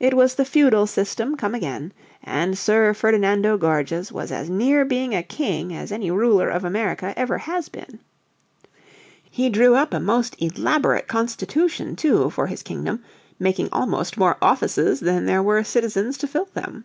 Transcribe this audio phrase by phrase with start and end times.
[0.00, 5.14] It was the feudal system come again, and Sir Ferdinando Gorges was as near being
[5.14, 7.98] a king as any ruler of America ever has been.
[9.30, 13.02] He drew up a most elaborate constitution, too, for his kingdom,
[13.38, 16.84] making almost more offices than there were citizens to fill them.